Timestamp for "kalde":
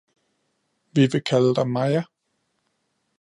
1.23-1.55